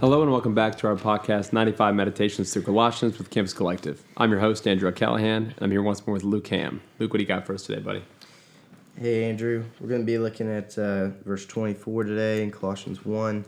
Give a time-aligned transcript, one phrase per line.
[0.00, 4.00] Hello and welcome back to our podcast, 95 Meditations through Colossians with Campus Collective.
[4.16, 6.80] I'm your host, Andrew Callahan, and I'm here once more with Luke Ham.
[7.00, 8.04] Luke, what do you got for us today, buddy?
[8.96, 9.64] Hey, Andrew.
[9.80, 13.44] We're going to be looking at uh, verse 24 today in Colossians 1.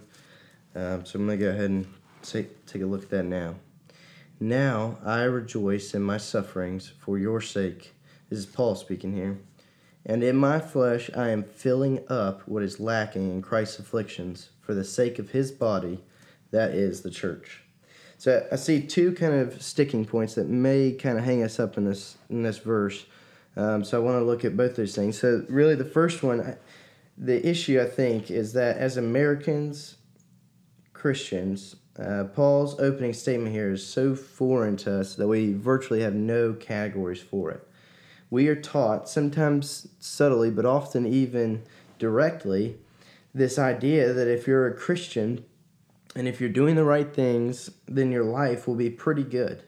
[0.75, 1.87] Um, so I'm going to go ahead and
[2.23, 3.55] take, take a look at that now.
[4.41, 7.95] Now I rejoice in my sufferings for your sake.
[8.29, 9.39] This is Paul speaking here.
[10.05, 14.75] And in my flesh I am filling up what is lacking in Christ's afflictions for
[14.75, 16.03] the sake of his body
[16.51, 17.63] that is the church.
[18.19, 21.79] So I see two kind of sticking points that may kind of hang us up
[21.79, 23.07] in this in this verse.
[23.57, 25.19] Um, so I want to look at both those things.
[25.19, 26.57] So really, the first one,
[27.17, 29.97] the issue I think is that as Americans,
[30.93, 36.15] Christians, uh, Paul's opening statement here is so foreign to us that we virtually have
[36.15, 37.67] no categories for it.
[38.31, 41.63] We are taught, sometimes subtly, but often even
[41.99, 42.77] directly,
[43.35, 45.45] this idea that if you're a Christian,
[46.17, 49.63] and if you're doing the right things, then your life will be pretty good.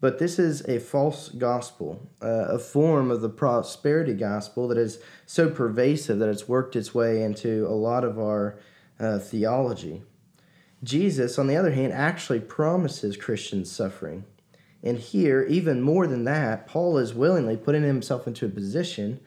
[0.00, 5.00] But this is a false gospel, uh, a form of the prosperity gospel that is
[5.26, 8.58] so pervasive that it's worked its way into a lot of our
[9.00, 10.02] uh, theology.
[10.84, 14.24] Jesus, on the other hand, actually promises Christians suffering.
[14.84, 19.18] And here, even more than that, Paul is willingly putting himself into a position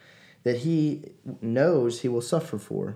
[0.43, 2.95] that he knows he will suffer for.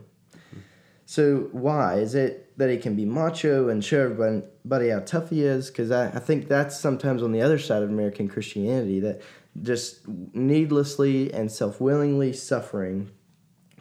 [1.06, 5.44] So why is it that he can be macho and show everybody how tough he
[5.44, 5.70] is?
[5.70, 9.22] Because I, I think that's sometimes on the other side of American Christianity that
[9.62, 13.12] just needlessly and self willingly suffering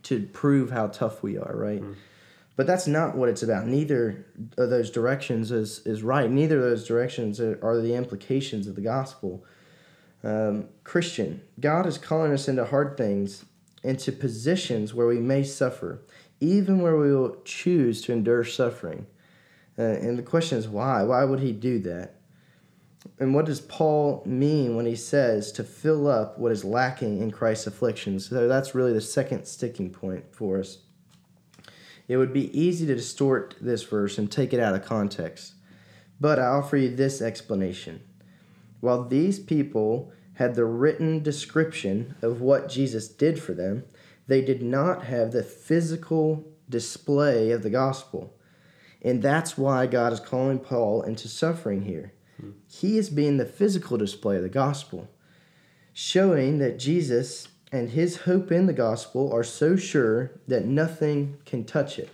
[0.03, 1.83] to prove how tough we are, right?
[1.83, 1.97] Mm.
[2.57, 3.67] But that's not what it's about.
[3.67, 6.31] Neither of those directions is, is right.
[6.31, 9.45] Neither of those directions are, are the implications of the gospel.
[10.23, 13.45] Um, Christian, God is calling us into hard things,
[13.83, 16.03] into positions where we may suffer
[16.45, 19.07] even where we will choose to endure suffering.
[19.79, 21.03] Uh, and the question is why?
[21.03, 22.17] Why would he do that?
[23.19, 27.31] And what does Paul mean when he says to fill up what is lacking in
[27.31, 28.29] Christ's afflictions?
[28.29, 30.79] So that's really the second sticking point for us.
[32.09, 35.55] It would be easy to distort this verse and take it out of context.
[36.21, 38.03] But I offer you this explanation.
[38.81, 43.85] While these people had the written description of what Jesus did for them,
[44.27, 48.35] they did not have the physical display of the gospel.
[49.03, 52.13] And that's why God is calling Paul into suffering here.
[52.41, 52.53] Hmm.
[52.67, 55.11] He is being the physical display of the gospel,
[55.93, 61.65] showing that Jesus and his hope in the gospel are so sure that nothing can
[61.65, 62.09] touch it.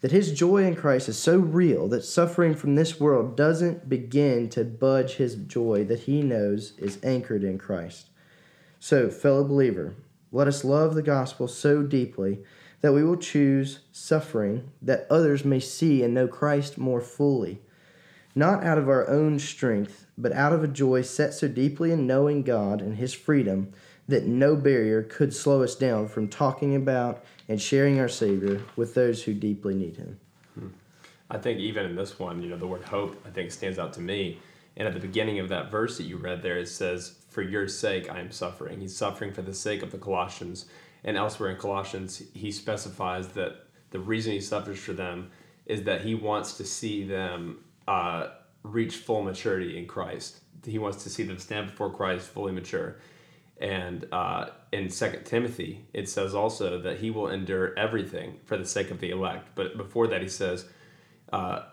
[0.00, 4.48] That his joy in Christ is so real that suffering from this world doesn't begin
[4.50, 8.08] to budge his joy that he knows is anchored in Christ.
[8.78, 9.94] So, fellow believer,
[10.32, 12.40] let us love the gospel so deeply
[12.80, 17.60] that we will choose suffering that others may see and know Christ more fully,
[18.34, 22.06] not out of our own strength, but out of a joy set so deeply in
[22.06, 23.72] knowing God and His freedom
[24.08, 28.94] that no barrier could slow us down from talking about and sharing our Savior with
[28.94, 30.18] those who deeply need Him.
[30.54, 30.68] Hmm.
[31.30, 33.92] I think even in this one, you know, the word hope, I think, stands out
[33.94, 34.38] to me.
[34.76, 37.68] And at the beginning of that verse that you read there, it says, for your
[37.68, 38.80] sake I am suffering.
[38.80, 40.66] He's suffering for the sake of the Colossians.
[41.04, 45.30] And elsewhere in Colossians, he specifies that the reason he suffers for them
[45.66, 48.28] is that he wants to see them uh,
[48.62, 50.40] reach full maturity in Christ.
[50.64, 52.96] He wants to see them stand before Christ fully mature.
[53.60, 58.64] And uh, in Second Timothy, it says also that he will endure everything for the
[58.64, 59.50] sake of the elect.
[59.54, 60.64] But before that, he says,
[61.32, 61.64] uh,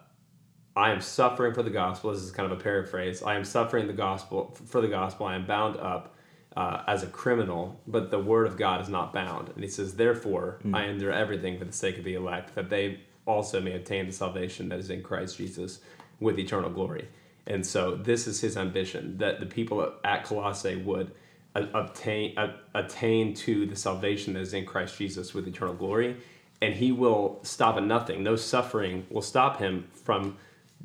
[0.78, 2.12] I am suffering for the gospel.
[2.12, 3.24] This is kind of a paraphrase.
[3.24, 5.26] I am suffering the gospel for the gospel.
[5.26, 6.14] I am bound up
[6.56, 9.50] uh, as a criminal, but the word of God is not bound.
[9.50, 10.76] And he says, therefore, mm.
[10.76, 14.14] I endure everything for the sake of the elect, that they also may obtain the
[14.14, 15.80] salvation that is in Christ Jesus
[16.20, 17.08] with eternal glory.
[17.48, 21.12] And so this is his ambition that the people at Colossae would
[21.56, 22.38] obtain
[22.76, 26.18] attain to the salvation that is in Christ Jesus with eternal glory.
[26.62, 28.22] And he will stop at nothing.
[28.22, 30.38] No suffering will stop him from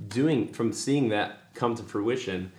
[0.09, 2.53] doing from seeing that come to fruition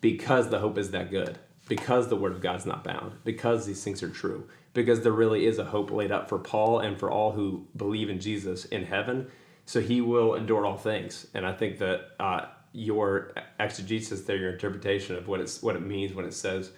[0.00, 1.38] because the hope is that good
[1.68, 5.46] because the word of god's not bound because these things are true because there really
[5.46, 8.84] is a hope laid up for paul and for all who believe in jesus in
[8.86, 9.28] heaven
[9.66, 11.26] So he will endure all things.
[11.34, 15.82] And I think that uh, your exegesis there, your interpretation of what it's what it
[15.82, 16.72] means when it says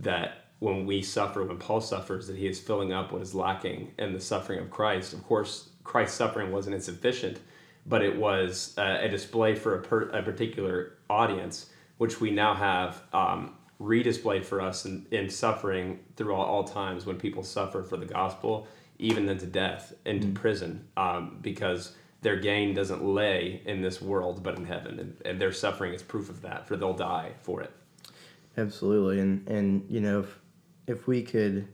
[0.00, 3.92] that when we suffer, when Paul suffers, that he is filling up what is lacking
[3.98, 5.12] in the suffering of Christ.
[5.14, 7.40] Of course, Christ's suffering wasn't insufficient,
[7.86, 12.54] but it was uh, a display for a, per, a, particular audience, which we now
[12.54, 17.96] have um, redisplayed for us in, in suffering throughout all times when people suffer for
[17.96, 18.66] the gospel,
[18.98, 20.36] even into death, into mm-hmm.
[20.36, 25.40] prison, um, because their gain doesn't lay in this world but in heaven, and, and
[25.40, 27.72] their suffering is proof of that, for they'll die for it.
[28.56, 30.38] Absolutely, and and you know if
[30.86, 31.68] if we could,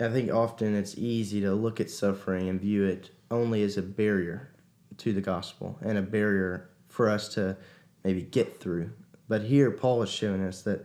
[0.00, 3.82] I think often it's easy to look at suffering and view it only as a
[3.82, 4.50] barrier
[4.98, 7.56] to the gospel and a barrier for us to
[8.04, 8.90] maybe get through.
[9.28, 10.84] But here, Paul is showing us that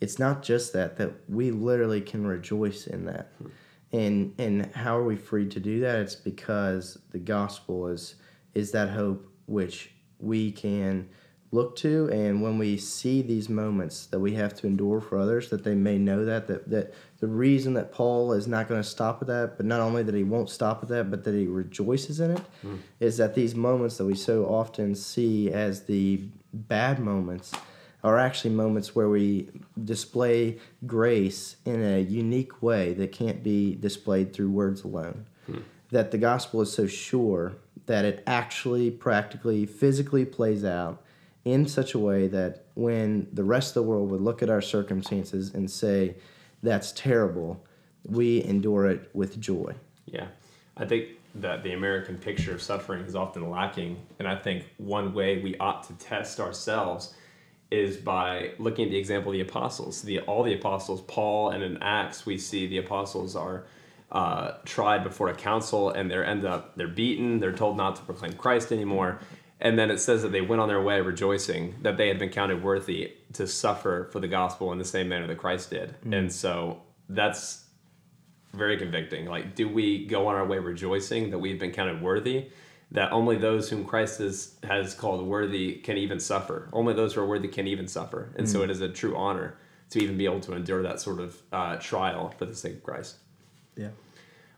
[0.00, 3.32] it's not just that, that we literally can rejoice in that.
[3.92, 5.98] And, and how are we free to do that?
[5.98, 8.14] It's because the gospel is,
[8.54, 11.08] is that hope which we can
[11.52, 15.50] look to and when we see these moments that we have to endure for others
[15.50, 18.88] that they may know that that, that the reason that paul is not going to
[18.88, 21.46] stop at that but not only that he won't stop at that but that he
[21.46, 22.78] rejoices in it, mm.
[23.00, 27.52] is that these moments that we so often see as the bad moments
[28.02, 29.48] are actually moments where we
[29.84, 35.62] display grace in a unique way that can't be displayed through words alone mm.
[35.90, 37.56] that the gospel is so sure
[37.86, 41.02] that it actually practically physically plays out
[41.44, 44.60] in such a way that when the rest of the world would look at our
[44.60, 46.14] circumstances and say,
[46.62, 47.64] that's terrible,
[48.04, 49.74] we endure it with joy.
[50.06, 50.28] Yeah.
[50.76, 53.98] I think that the American picture of suffering is often lacking.
[54.18, 57.14] And I think one way we ought to test ourselves
[57.70, 60.02] is by looking at the example of the apostles.
[60.02, 63.64] The, all the apostles, Paul and in Acts, we see the apostles are
[64.10, 67.38] uh, tried before a council and they're end up they're beaten.
[67.38, 69.20] They're told not to proclaim Christ anymore.
[69.60, 72.30] And then it says that they went on their way rejoicing that they had been
[72.30, 75.94] counted worthy to suffer for the gospel in the same manner that Christ did.
[76.04, 76.18] Mm.
[76.18, 77.64] And so that's
[78.54, 79.26] very convicting.
[79.26, 82.48] Like, do we go on our way rejoicing that we've been counted worthy?
[82.92, 86.68] That only those whom Christ has, has called worthy can even suffer.
[86.72, 88.32] Only those who are worthy can even suffer.
[88.36, 88.50] And mm.
[88.50, 89.56] so it is a true honor
[89.90, 92.82] to even be able to endure that sort of uh, trial for the sake of
[92.82, 93.16] Christ.
[93.76, 93.88] Yeah.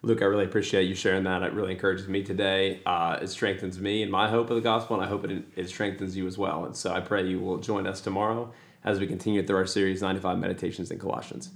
[0.05, 1.45] Luke, I really appreciate you sharing that.
[1.45, 2.81] It really encourages me today.
[2.85, 5.69] Uh, it strengthens me and my hope of the gospel, and I hope it, it
[5.69, 6.65] strengthens you as well.
[6.65, 8.53] And so I pray you will join us tomorrow
[8.85, 11.51] as we continue through our series 95 Meditations in Colossians.